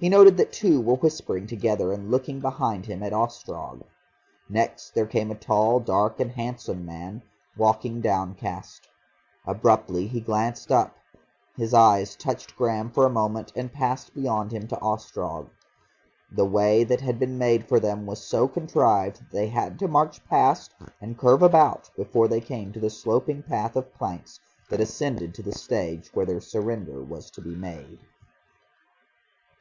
[0.00, 3.84] He noted that two were whispering together and looking behind him at Ostrog.
[4.50, 7.22] Next there came a tall, dark and handsome man,
[7.56, 8.86] walking downcast.
[9.46, 10.94] Abruptly he glanced up,
[11.56, 15.48] his eyes touched Graham for a moment, and passed beyond him to Ostrog.
[16.30, 19.88] The way that had been made for them was so contrived that they had to
[19.88, 24.82] march past and curve about before they came to the sloping path of planks that
[24.82, 28.00] ascended to the stage where their surrender was to be made.